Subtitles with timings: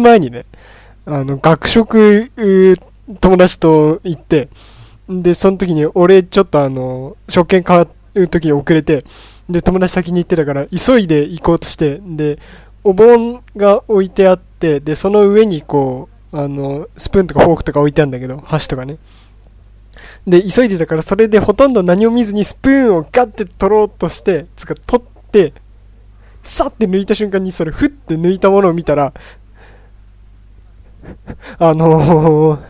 [0.00, 0.44] 前にね、
[1.06, 2.30] あの、学食、
[3.20, 4.48] 友達と行って、
[5.08, 9.04] で、その時に俺ちょっとあの、食券買う時に遅れて、
[9.48, 12.38] で、友達先に行ってたから、急いで行こうとして、で、
[12.84, 18.96] お盆が置いてあって、で、その上にこう、あの、スプーンとかフォークとか置いてあるんだけど、箸とかね。
[20.26, 25.52] で、急いでたから、それでほとんど何も見ずにスプーンをガッて取ろうとして、つか取って、
[26.42, 29.12] さって抜いた瞬間にそれ、ふって抜いたものを見たら、
[31.58, 32.60] あのー、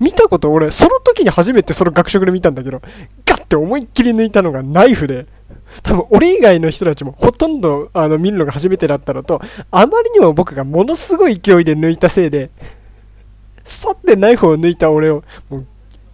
[0.00, 2.80] 見たこと俺、その時に初めてその学食で見たんだけど、
[3.24, 5.26] ガッて思いっきり抜いたのがナイフで、
[5.82, 12.50] 多分俺以外の人たちもほとんどあの見るのが初めてだったのと、あまりにも僕がものすごい勢いで抜いたせいで、
[13.62, 15.66] さってナイフを抜いた俺を、もう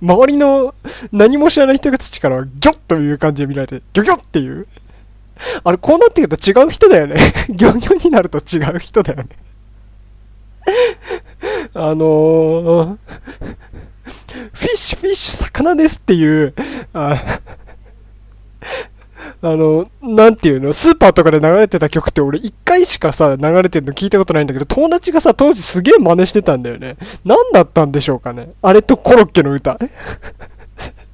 [0.03, 0.75] 周りの
[1.13, 4.67] 何も知らない人たちからはギョッという感じで見られて、ギョギョっていう。
[5.65, 7.17] あれ、こうなってくると違う人だよね。
[7.51, 9.29] ギョギョになると違う人だよね。
[11.75, 12.99] あのー、
[14.53, 16.55] フィッシュ、フィッシュ、魚ですっていう、
[16.93, 17.17] あ
[19.43, 26.97] あの、なんていうの、スーパーとかで流れてた曲って俺一回しかさ、流れてるの聞いたことないんだけど、友達がさ、当時すげえ真似してたんだよね。
[27.25, 28.53] 何だったんでしょうかね。
[28.63, 29.79] あれとコロッケの歌。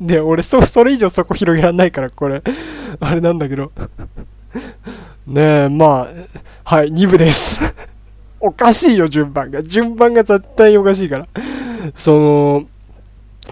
[0.00, 2.42] で、 俺そ、それ以上そこ広げらんないから、これ。
[3.00, 3.72] あれなんだけど。
[5.26, 7.74] ねえ、まあ、はい、2部です
[8.40, 9.62] おかしいよ、順番が。
[9.62, 11.26] 順番が絶対おかしいから。
[11.94, 12.66] その、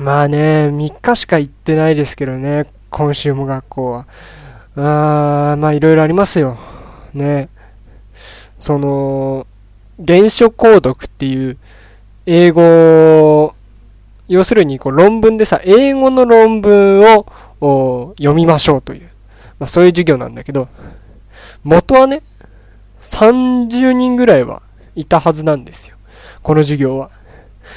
[0.00, 4.06] まあね、3日しか行ってないですけどね、今週も学校は。
[4.76, 6.58] あー、まあいろいろありますよ。
[7.14, 7.48] ね。
[8.58, 9.46] その、
[10.06, 11.56] 原書購読っていう
[12.26, 13.54] 英語、
[14.28, 17.02] 要するにこう論文でさ、英語の論文
[17.60, 19.10] を読みましょうという、
[19.58, 20.68] まあそういう授業なんだけど、
[21.64, 22.22] 元はね、
[23.00, 24.62] 30人ぐらいは
[24.96, 25.96] いたはずなんですよ。
[26.42, 27.10] この授業は。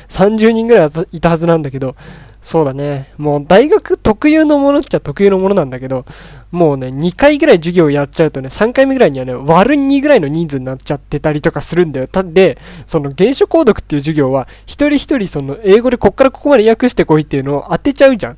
[0.08, 1.96] 30人ぐらいいたはずなんだけど、
[2.42, 3.12] そうだね。
[3.18, 6.06] もう大学特有のものっちゃ特有のものなんだけど、
[6.52, 12.08] もうね、2回ぐらい授業やっちゃうとね、3回目ぐらいにはね、割る2ぐらいの人数になっちゃってたりとかするんだよ。
[12.08, 18.38] たで、その原書購読っていう授業は、一人一人その英語でこっからここまで訳してこいっていうのを当てちゃうじゃん。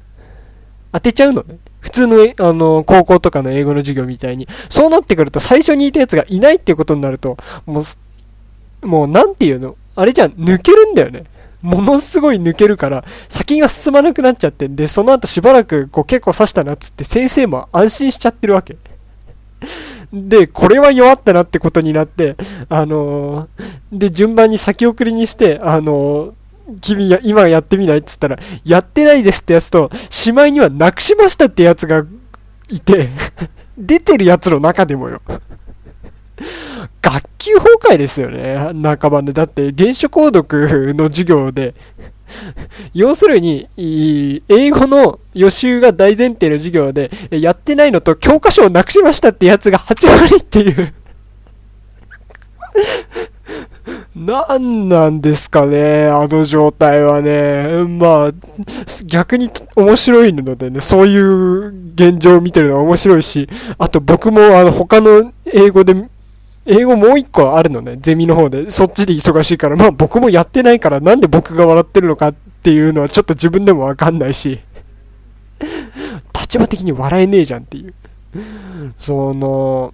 [0.92, 1.60] 当てちゃうのね。
[1.80, 4.48] 普通の、あの、高校とかの英語の授業みたいに。
[4.70, 7.84] そうなってくると、最初にいたやつがいないっていうことになると、もう、
[8.84, 9.76] もう、なんていうの？
[9.96, 11.26] あれじゃん、抜けるんだよね。
[11.62, 18.78] ものすごい抜けるから、先が進まなくなっちゃってんで、その後しばらくこう結構刺したなっつって先生も安心しちゃってるわけ。
[20.12, 22.36] で、これは弱ったなってことになって、
[22.68, 32.04] あのー、で、順番に先送りにして、あのー、君や、今やってみないっつったら、やってないですってやつと、しまいにはなくしましたってやつが
[32.70, 33.10] いて
[33.78, 35.22] 出てるやつの中でもよ
[37.02, 39.34] 学級崩壊ですよね、半ばで。
[39.34, 41.74] だって、原書購読の授業で
[42.94, 50.94] 要するに、英語の予習が大前提の授業で、やってないのと教科書をなくしましたってやつが8割っていう
[54.16, 57.84] 何なんですかね、あの状態はね。
[57.86, 58.32] まあ、
[59.06, 65.96] 逆に面白いのでね、そういう現状を見てるのは面白いし、あと僕もあの他の英語で
[66.66, 68.70] 英語もう一個あるのね、ゼミの方で。
[68.70, 74.60] そっちで忙しいから、まあ僕もやってないからなんで僕が笑ってるのかっていうのはちょっと自分でもわかんないし、
[76.40, 77.94] 立場的に笑えねえじゃんっていう。
[79.00, 79.94] その、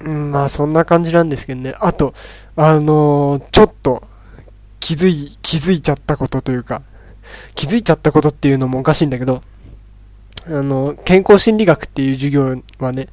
[0.00, 1.74] まあそんな感じなんですけどね。
[1.80, 2.14] あと、
[2.56, 4.02] あのー、ちょっと
[4.80, 6.82] 気づい、気づいちゃったことというか、
[7.54, 9.42] 気づいちゃったことっていうのもおかしいんだけど、
[10.46, 13.08] あの、健康心理学っていう授業はね、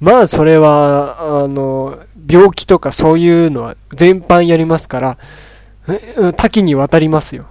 [0.00, 1.98] まあそれは、あの、
[2.28, 5.18] 病気とかそういうのは全般やりますから、
[6.36, 7.46] 多岐にわたりますよ。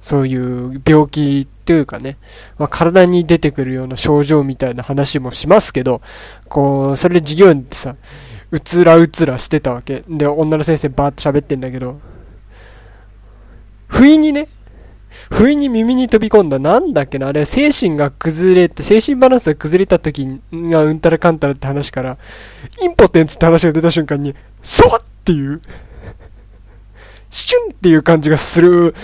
[0.00, 2.16] そういう病気というかね、
[2.58, 6.00] まあ、体に出てくるような症状みたいな話もしますけど、
[6.48, 7.96] こう、それで授業にさ、
[8.52, 10.04] うつらうつらしてたわけ。
[10.08, 11.98] で、女の先生バーって喋ってんだけど、
[13.88, 14.46] 不意にね、
[15.30, 22.18] 不意に耳に飛び込んだ、なんだっけな、あれ、精神が崩れて、精神バランスが崩れた時がうんたらかんたらって話から、
[22.82, 25.60] インポテンツって話が出た瞬間に、そわっていう、
[27.30, 28.94] シュンっていう感じがする、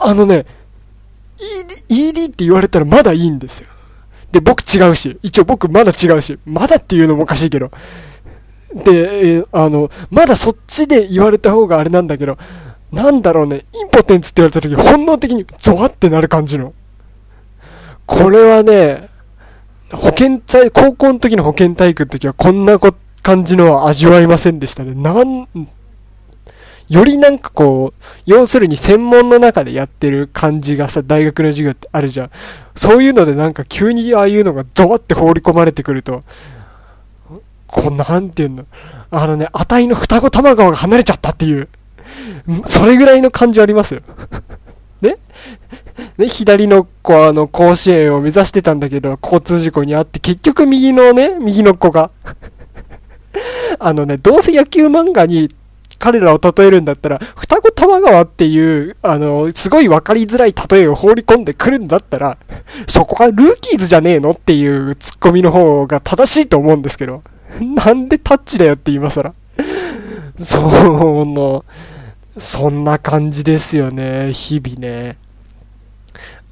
[0.00, 0.46] あのね、
[1.88, 3.68] ED, ED って言われたらまだいいんですよ。
[4.32, 7.70] で、僕違うし、一応僕まだ違うし、まだっていうのもおかしいけど、
[8.74, 12.38] で、えー、あの、まだそっちで言われた方があれなんだけど、
[12.92, 16.74] なんだろうね、インポテンツって言われた時本能的にゾワってなる感じの。
[18.06, 19.08] これはね、
[19.92, 22.78] 保健体、高校の時の保健体育の時はこんな
[23.22, 24.94] 感じのは味わいませんでしたね。
[24.94, 25.46] なん、
[26.88, 32.30] よりなんかこう、要するに専門の中でやってる感じがさ、大学の授業ってあるじゃん。
[32.74, 36.24] そういうのでなんか急にああいうのがドワって放り込まれてくると、
[37.68, 38.66] こうなんていうの、
[39.10, 41.68] あのね、値の双子玉川が離れちゃったっていう、
[42.66, 44.00] それぐらいの感じありますよ。
[45.00, 45.16] ね？
[46.16, 52.10] ね、左の子はあの、甲子園を目指してたんだけど、交通事故にあって、結局右のね、右の子が
[53.78, 55.54] あのね、どうせ野球漫画に
[55.98, 62.38] 彼らを例えるんだったら、双子玉川っていう、あの、すごい分かりづらい例えを放り込んでくるんだったら、
[62.86, 67.22] そこがルーキーズじゃねえのっていうツッコミの方が正しいと思うんですけど、
[67.60, 69.34] なんでタッチだよって今更。
[70.38, 71.64] その、
[72.40, 75.18] そんな感じですよね、日々ね。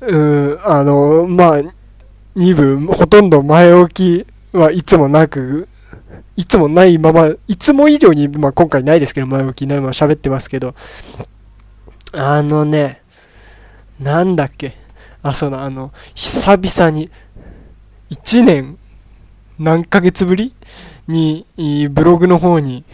[0.00, 1.58] うん、あの、まあ、
[2.37, 5.67] 2部、ほとんど前置きはいつもなく、
[6.37, 10.75] いつもないまま、いつも以上に、まあ今回ないですけど、前置きないまま喋ってますけど、
[12.12, 13.00] あのね、
[13.99, 14.76] なんだっけ、
[15.23, 17.11] あ、そのあの、久々に、
[18.11, 18.76] 1年、
[19.58, 20.55] 何ヶ月ぶり
[21.08, 21.46] に、
[21.91, 22.84] ブログの方に、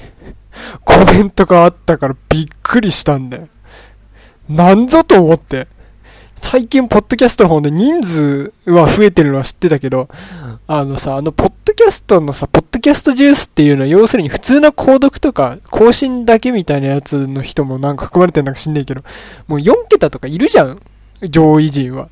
[0.94, 3.48] コメントがあったからびっくりしたんだよ。
[4.48, 5.66] なんぞと思って。
[6.36, 10.08] 最近、ポッドキャストの方で人数は増えてるのは知ってたけど、
[10.66, 19.02] あのさ、あの、ポッドキャストのさ、ポッドキャストジュースっていうのは、要するに普通の購読とか、更新だけみたいなやつの人もなんか含まれてるのか知んないけど、
[19.46, 20.80] もう4桁とかいるじゃん
[21.22, 22.08] 上位陣は。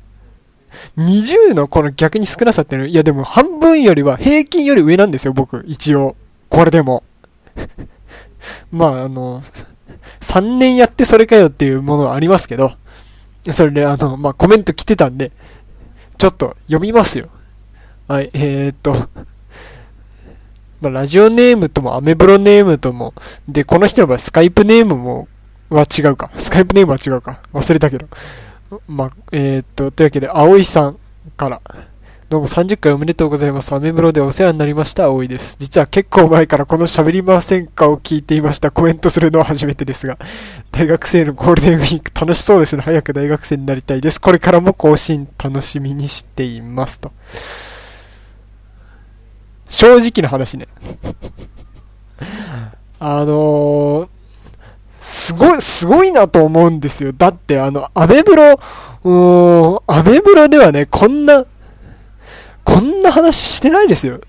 [0.97, 6.15] 20のこの逆に少なさっての、いやでも半分よりは平均より上なんですよ、僕、一応。
[6.49, 7.03] これでも。
[8.71, 9.41] まあ、あの、
[10.21, 12.73] 3年やってそれかよっていうものはありますけど、
[13.49, 15.31] それで、あの、まあ、コメント来てたんで、
[16.17, 17.27] ちょっと読みますよ。
[18.07, 18.93] はい、えー、っと、
[20.81, 23.13] まあ、ラジオネームともアメブロネームとも、
[23.47, 25.27] で、この人の場合スカイプネームも、
[25.69, 26.31] は違うか。
[26.37, 27.41] スカイプネームは違うか。
[27.53, 28.07] 忘れたけど。
[28.87, 30.97] まあ、えー、っと、というわけで、葵さん
[31.35, 31.61] から、
[32.33, 33.75] どうも30回おめでとうございます。
[33.75, 35.55] アメブロでお世話になりました、葵です。
[35.59, 38.71] 実は結構前からこの喋りませんかを聞いていました。
[38.71, 40.17] コメントするのは初めてですが、
[40.71, 42.81] 大学生のゴールデンウィーク楽しそうですね。
[42.81, 44.19] 早く大学生になりたいです。
[44.19, 47.11] これからも更新楽しみにしていますと。
[49.69, 50.67] 正直な話ね。
[52.97, 54.09] あのー、
[54.97, 57.13] すごい、すごいなと思うんですよ。
[57.13, 58.59] だって、あの、アメブロ、
[59.03, 61.45] うーん、アメブロではね、こんな、
[62.63, 64.21] こんな話してないですよ。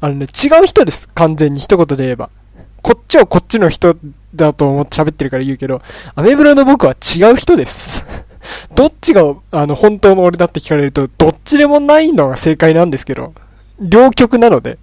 [0.00, 1.08] あのね、違う人です。
[1.10, 2.30] 完全に一言で言えば。
[2.82, 3.96] こっちはこっちの人
[4.34, 5.82] だと思って喋ってるから言うけど、
[6.14, 8.06] アメブロの僕は違う人です。
[8.74, 13.32] どっちが、あの、本当の俺だって聞かれると、どっちでもないのが正解なんですけど、
[13.80, 14.78] 両極なので。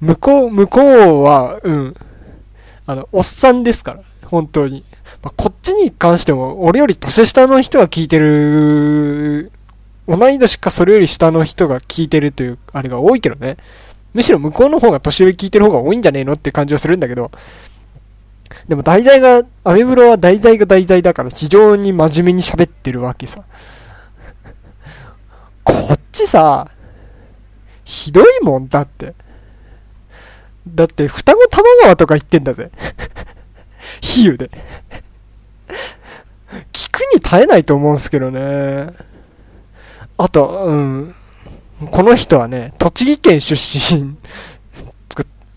[0.00, 0.80] 向こう、向こ
[1.20, 1.96] うは、うん、
[2.86, 4.84] あの、おっさんですから、本当に。
[5.22, 9.52] まあ、こっちに関しても、俺より年下の人が聞いてる
[10.08, 13.56] 同い年かそれより下の人が聞いてるという、あれが多いけどね。
[14.12, 17.30] むしろ向こうの方が年上聞いてる方が多いんじゃねえのって感じはするんだけど、
[18.68, 23.44] でも題材が、アメブロは題材が題材だから非常に真面目に喋ってるわけさ。
[25.64, 26.70] こっちさ、
[27.84, 29.14] ひどいもんだって。
[30.68, 32.70] だって、双子玉川とか言ってんだぜ。
[34.00, 34.50] 比喩で。
[36.72, 38.88] 聞くに耐えないと思うんすけどね。
[40.22, 41.14] あと、うん。
[41.90, 44.16] この人はね、栃木県出身。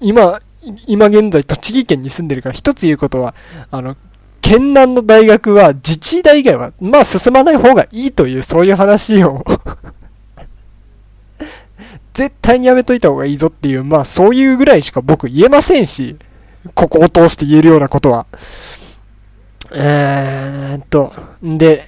[0.01, 0.39] 今、
[0.87, 3.35] 今現在栃木県に住んでるから一つ言うことは、
[3.69, 3.95] あの、
[4.41, 9.43] 県南の大学は自治大以外は、まあ進まない方がいいという、そういう話を
[12.13, 16.17] 絶対にやめといた方がいいぞっていう、まあそういうぐらいしか僕言えませんし、
[16.73, 18.25] ここを通して言えるようなことは。
[19.71, 21.83] えーっと、で、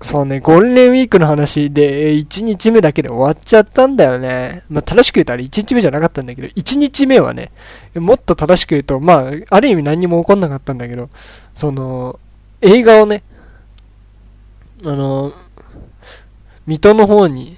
[0.00, 4.62] そうね、ゴールデンウィークの話で、1日目だけで終わっちゃったんだよね。
[4.70, 7.50] まあ、正しく言うとあれ1日目じゃなかったんだけど、1日目はね、
[7.94, 11.10] もっと正しく言うと、まあ、ある意味何にも起こんなかったんだけど、
[11.52, 12.20] その、
[12.60, 13.24] 映画をね、
[14.84, 15.32] あの、
[16.66, 17.56] 水戸の方に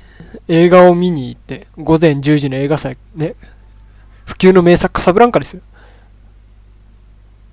[0.49, 3.35] 映画を見に行って、午前10時の映画祭、ね、
[4.25, 5.63] 普及の名作カサブランカですよ。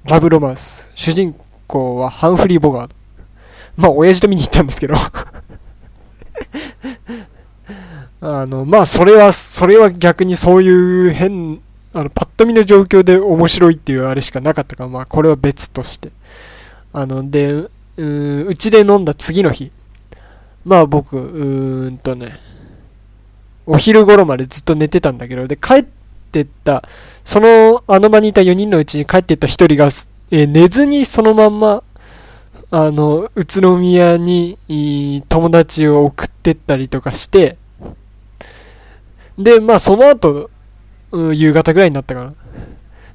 [0.06, 0.92] ラブロマンス。
[0.96, 1.36] 主人
[1.68, 2.97] 公はハンフリー・ボガード。
[3.78, 4.96] まあ、親父と見に行ったんですけど
[8.20, 11.62] あの、まあ、それは、それは逆にそういう変、
[11.94, 16.12] あの、パッと見の状況で面白いっていうあれしかなかったから、まあ、これは別として。
[16.92, 17.70] あの、で、う
[18.56, 19.72] ちで飲んだ次の日。
[20.66, 22.40] まあ、僕、うーんとね、
[23.66, 26.84] お昼頃までずっと寝てたんだけど、で、帰ってってった、
[27.24, 29.86] その、あの場にいた4人のうちに帰ってった1人が、
[30.30, 31.84] えー、寝ずにそのまんま、
[32.70, 34.58] あの、宇都宮に
[35.30, 37.58] 友達を送ってったりとかして、
[39.38, 40.50] で、まあその後、
[41.34, 42.34] 夕方ぐらいになったかな。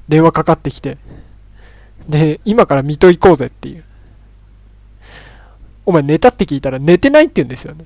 [0.07, 0.97] 電話かかってきて、
[2.09, 3.83] で、今から水戸行こうぜっていう。
[5.85, 7.85] お前寝たって聞いたら寝てないって言うんですよね。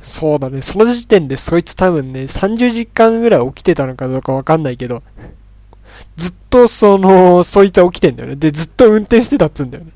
[0.00, 0.62] そうだね。
[0.62, 5.02] その時点でそいつ多分ね、30時間ぐらい起きてたのかどうかわかんないけど、
[6.16, 8.36] ずっとその、そいつは起きてんだよね。
[8.36, 9.90] で、ずっと運転してたっつうんだよね。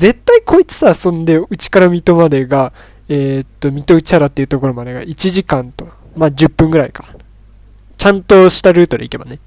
[0.00, 2.72] 絶対こいつさ、そんで、うちから水戸までが、
[3.10, 7.04] えー、っと、水戸内原っていうところまでが1時間と、まあ、10分ぐらいか。
[7.98, 9.40] ちゃんとしたルートで行けばね。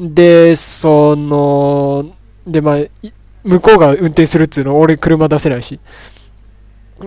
[0.00, 2.78] で、その、で、まあ、
[3.44, 5.78] 向こうが運転するっつうの俺車出せないし。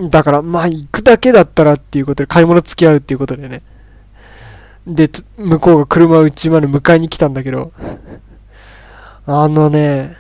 [0.10, 3.62] だから、まあ、行くだけだったらっていうことで、買い物付き合うっていうことでね。
[4.88, 7.74] で、向こうが車をうちまで迎えに来たんだけど、
[9.26, 10.16] あのね、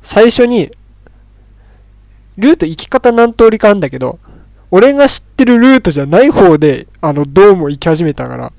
[0.00, 0.70] 最初に、
[2.38, 4.18] ルート行き方何通りかあんだけど、
[4.70, 8.52] 俺が知ってるルートじゃない方で、あの、どうも行き始めたから、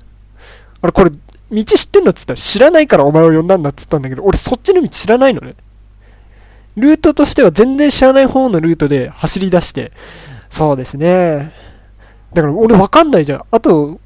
[0.82, 5.54] あれ、これ、道知ってんのっつったら知らないからお前を呼んだんだっつったんだけど、俺そっちの道知らないのね。
[6.76, 9.92] ルートとしては全然知らない方のルートで走り出して、
[10.50, 11.52] そうですね。
[12.34, 13.44] だから俺わかんないじゃん。
[13.50, 13.98] あと、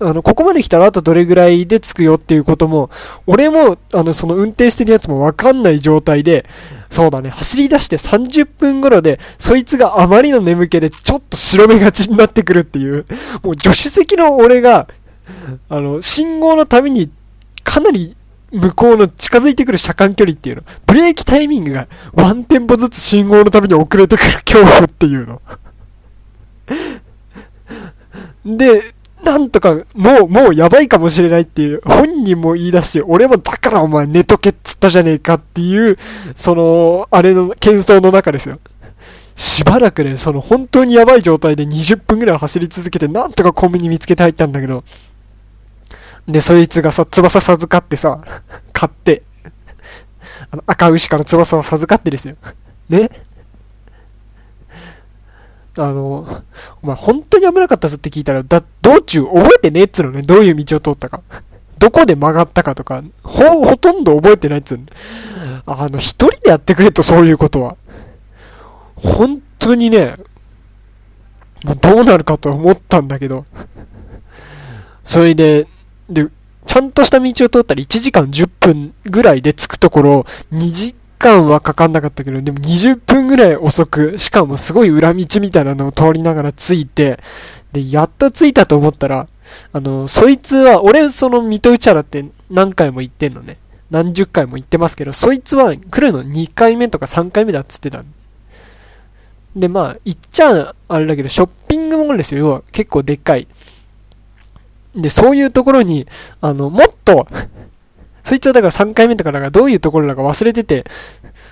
[0.00, 2.90] あの、ここまで来たらあとどれぐらいで着くよっていうことも、
[3.26, 6.46] 俺も、あの、その運転してるやつもわかんない状態で、
[6.90, 13.06] そうだね、走り出して30分頃で、そいつがあまりの眠気でちょっと白目がちになってくるっていう、
[13.42, 14.88] もう助手席の俺が、
[15.68, 17.10] あの、信号のために
[17.64, 18.16] かなり
[18.52, 25.42] 向こうの近づいてくる車間距離っていうの、ブレーキタイミングがワンテンポずつ信号のために遅れてくる恐怖っていうの。
[28.56, 28.94] で、
[29.28, 35.98] なんとか、もう、もうやばいかもしれないっていう、本人も言い出して、俺もだからお前寝とけっつったじゃねえかっていう、
[36.34, 38.58] その、あれの、喧騒の中ですよ。
[39.34, 44.82] しばらくね、その本当にやばい状態で20分ぐらい走り続けて、なんとかコンビニ見つけて入ったんだけど、
[46.26, 48.18] で、そいつがさ、翼授かってさ、
[48.72, 49.22] 買って、
[50.50, 52.36] あの、赤牛から翼を授かってですよ。
[52.88, 53.10] ね？
[55.78, 56.26] あの、
[56.82, 61.22] お前本当に危なかったぞって聞いたら、だ、道中覚えてねえっつうのね、どういう道を通ったか。
[61.78, 64.84] どこで曲がったかとか、ほ、ほとんど覚えてないっつうの。
[65.66, 67.76] あの、一人でやってくれと、そういうことは。
[68.96, 70.16] 本当にね、
[71.64, 73.46] どうなるかと思ったんだけど。
[75.04, 75.66] それで、
[76.08, 76.26] で、
[76.66, 87.18] ちゃんとした道を通ったら1時間10分ぐらいで着くところ、2時間はかかんなかったけど、でも20分ぐらい遅く、しかもすごい裏道みたいなのを通りながら着いて、
[87.72, 89.28] で、やっと着いたと思ったら、
[89.72, 93.58] あの、そいつは、俺その水戸内原って何回も行ってんのね。
[93.90, 98.04] 何十回も行ってますけど、そいつは来るの2回目とか3回目だっつってた
[99.56, 102.40] で、まあ、行っちゃあれだけど、ショッピングモールですよ。
[102.40, 103.48] 要は結構でっかい。
[104.94, 106.06] で、そういうところに、
[106.40, 107.26] あの、もっと
[108.28, 110.84] そいつはだから3回目とかなんかどういうところだか忘れてて、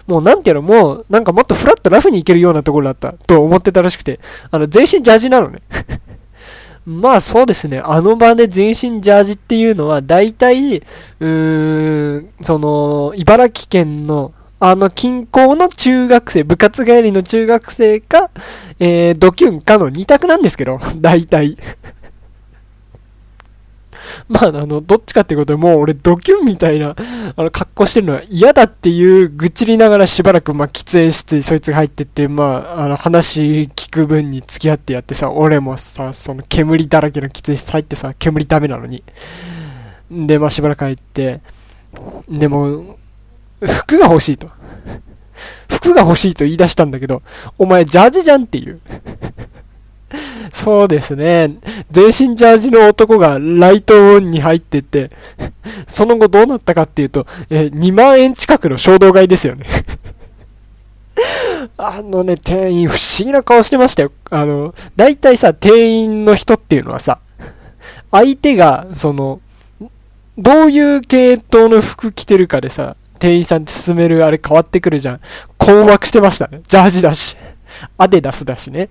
[0.06, 5.60] もうなんていうの、もうなんかもっとフラットラフに行けるようなところだったと思ってたらしくて、あの、全身ジャージなのね。
[6.84, 18.30] まあそうですね、あの場で全身ジャージっていうのは、大体、うーん、その、茨城県の、あの近郊の中学生、部活帰りの中学生か、
[18.78, 21.56] えー、ドキュンかの2択なんですけど、 大体。
[24.28, 26.94] まあ、あの、どっちかっていうことでもう俺ドキュンみたいな、
[27.36, 39.02] あの、格好してるのは嫌だっていう愚痴りながらしばらく、まあ、喫煙室にそいつが入ってって、まあ、あの、話聞く分に付き合ってやってさ、俺もさ、その煙だらけの喫煙室入ってさ、煙ダメなのに。
[40.10, 41.40] で、まあ、しばらく入って、
[42.28, 42.98] でも、
[43.60, 44.48] 服が欲しいと。
[45.68, 47.22] 服が欲しいと言い出したんだけど、
[47.58, 48.80] お前ジャージじゃんっていう。
[50.52, 51.54] そうですね。
[51.90, 55.10] 全身ジャージの男がライトオンに入ってって、
[55.86, 59.66] その後どうなったかっていうと、え2万円近くの衝動買いですよね
[61.76, 64.12] あのね、店員不思議な顔してましたよ。
[64.30, 67.20] あの、大体さ、店員の人っていうのはさ、
[68.10, 69.40] 相手が、その、
[70.38, 75.20] どういう系統の服着てるかでさ、店員さんって進めるあれ変わってくるじゃん。
[75.56, 76.60] 困惑してましたね。
[76.68, 77.36] ジャージだし。
[77.98, 78.88] アデダスだしね。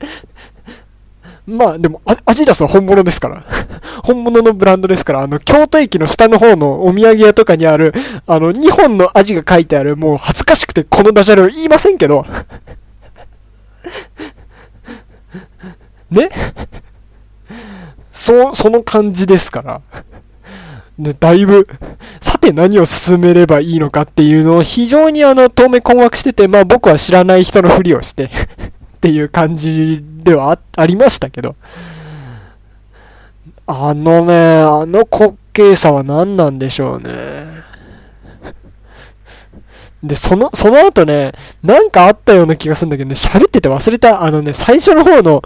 [1.46, 3.42] まあでも、アジダスは本物ですから。
[4.04, 7.92] 本物のブランドですから、あの、京都駅の下の方のお土産屋とかにある、
[8.26, 12.26] あの、2本のアジが書いてある、もう恥ずかしくてこのダジャレを言いませんけど。
[16.10, 16.30] ね？
[18.10, 19.80] そう、その感じですから。
[20.98, 21.68] ね、だいぶ、
[22.20, 28.30] さて何を進めればいいのかっていうのを非常にあの、遠目困惑してて、まあ僕は知らない人のふりをして
[28.96, 31.54] っていう感じではありましたけど。
[33.68, 37.10] あのね、あの滑稽さは何なんでしょうね。
[40.02, 44.22] で、その、その後ね、なんかあったような気がするんだけどね、喋ってて忘れた。
[44.22, 45.42] あのね、最初の方の、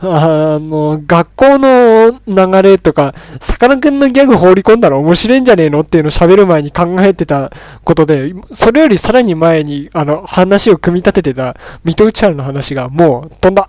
[0.00, 7.50] あの、学校の流れとか、さかなクンのギャグ放り込んだら面白いんじゃねえのっていうのを喋る前に考えてた
[7.82, 13.66] ことで、それよりさらに前に、あの、話を組み立ててた、水戸内原の話がもう飛んだ。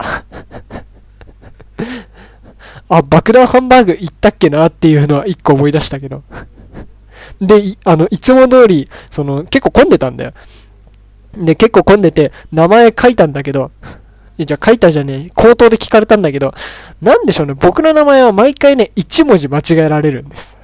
[2.88, 6.22] あ、爆弾ハンバーグ行ったっけなっていうのは一個思い出したけど。
[7.40, 10.32] で、あの、いつも通り、その、結構混んでたんだよ。
[11.36, 13.70] で、結構混んでて、名前書いたんだけど、
[14.38, 16.54] いやじゃあ書いたじゃねえ、口頭で聞かれたんだけど、
[17.00, 20.58] なんでしょうね、僕の名前は毎回ね、一文字間違えられるんです。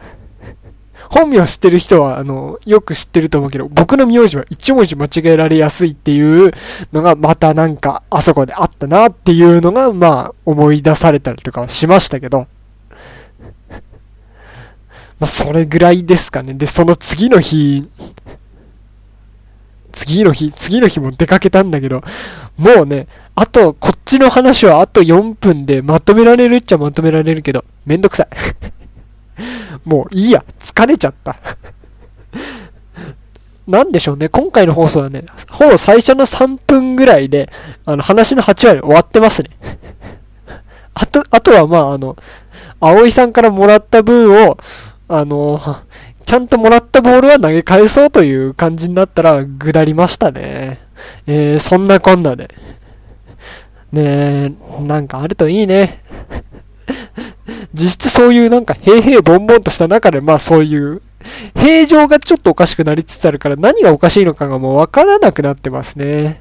[1.10, 6.52] 本名知ってる人は、あの、よく知ってると思うけど、僕の名字は一文字間違えられやすいっていう
[6.92, 12.46] のが、またなんか、あそこであったなっていうのが、まあ、思い出されたりとかはしましたけど、
[15.22, 16.52] まあ、それぐらいですかね。
[16.54, 17.88] で、その次の日、
[19.92, 22.02] 次の日、次の日も出かけたんだけど、
[22.58, 28.28] もうね、あと、こっちの話はあと4分でまとめられるっちゃまとめられるけど、めんどくさい。
[29.88, 31.36] もういいや、疲れちゃった。
[33.68, 37.48] なんでしょうね、今回の放送はね、ほぼ最初の3分ぐらいで、
[37.84, 39.50] あの、話の8割終わってますね。
[40.94, 42.16] あと、あとはまあ、あの、
[42.80, 44.58] 葵さんからもらった分を、
[45.14, 45.60] あの、
[46.24, 50.78] ちゃんともらったボールは投げ返そうという感じになったら、下りましたね。
[51.26, 52.48] えー、そんなこんなで。
[53.92, 56.00] ねえ、なんかあるといいね。
[57.74, 61.02] 実質そういうなんか平々凡々とした中で、まあそういう、
[61.54, 66.40] 平常がちょっとおかしくなりつつあるから何がおかしいのかがもうわからなくなってますね。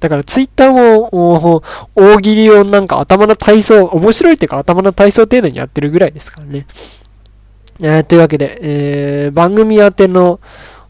[0.00, 1.62] だからツイッターも、
[1.94, 6.66] 大喜利をなんか頭の体操、面白いっていうか頭の体操程度にやってるぐらいですからね。
[7.82, 10.40] えー、というわけで、えー、番組宛ての、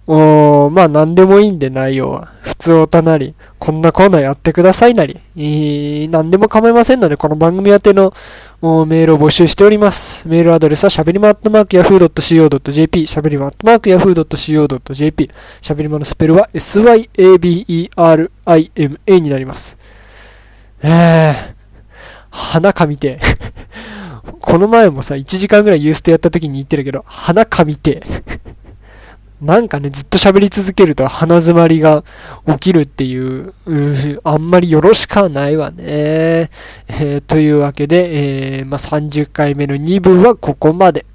[0.07, 2.27] おまあ何でもいいんで内容は。
[2.43, 8.13] 普通おたなり、こんなコーナーやってくださいなり、えー、何でも構いませんので、この番組宛ての
[8.61, 10.27] メールを募集しております。
[10.27, 18.29] メールアドレスはしゃべりまアットマークヤフー .co.jp、しゃべりまアットマークヤフー .co.jp、しゃべりまのスペルは syaberima
[19.21, 19.79] になります。
[20.83, 21.55] えー、
[22.31, 23.21] 鼻かみて。
[24.51, 28.03] この前もさ、1時間ぐらいユーストやった時に言ってるけど、鼻かみて。
[29.41, 32.03] なんかね、ずっと喋り続けると鼻詰まりが
[32.47, 35.77] 起きるっていう、うあんまりよろしくはないわね。
[35.87, 41.07] えー、というわけで、えー、まあ、30回目の2部はここまで。